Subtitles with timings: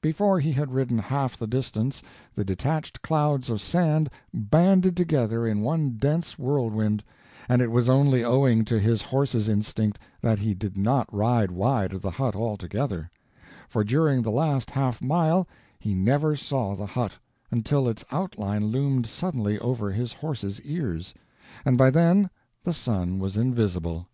[0.00, 2.00] Before he had ridden half the distance
[2.34, 7.04] the detached clouds of sand banded together in one dense whirlwind,
[7.50, 11.92] and it was only owing to his horse's instinct that he did not ride wide
[11.92, 13.10] of the hut altogether;
[13.68, 15.46] for during the last half mile
[15.78, 17.12] he never saw the hut,
[17.50, 21.12] until its outline loomed suddenly over his horse's ears;
[21.66, 22.30] and by then
[22.62, 24.08] the sun was invisible.